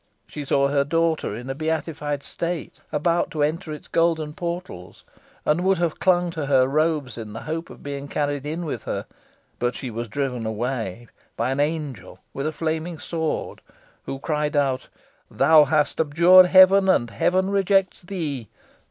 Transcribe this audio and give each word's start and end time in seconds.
She 0.25 0.45
saw 0.45 0.69
her 0.69 0.83
daughter 0.83 1.35
in 1.35 1.47
a 1.47 1.53
beatified 1.53 2.23
state 2.23 2.81
about 2.91 3.29
to 3.29 3.43
enter 3.43 3.71
its 3.71 3.87
golden 3.87 4.33
portals, 4.33 5.03
and 5.45 5.61
would 5.61 5.77
have 5.77 5.99
clung 5.99 6.31
to 6.31 6.47
her 6.47 6.67
robes 6.67 7.19
in 7.19 7.33
the 7.33 7.41
hope 7.41 7.69
of 7.69 7.83
being 7.83 8.07
carried 8.07 8.43
in 8.47 8.65
with 8.65 8.85
her, 8.85 9.05
but 9.59 9.75
she 9.75 9.91
was 9.91 10.07
driven 10.07 10.43
away 10.43 11.07
by 11.37 11.51
an 11.51 11.59
angel 11.59 12.17
with 12.33 12.47
a 12.47 12.51
flaming 12.51 12.97
sword, 12.97 13.61
who 14.07 14.17
cried 14.17 14.55
out, 14.55 14.87
"Thou 15.29 15.65
hast 15.65 15.99
abjured 16.01 16.47
heaven, 16.47 16.89
and 16.89 17.11
heaven 17.11 17.51
rejects 17.51 18.01
thee. 18.01 18.49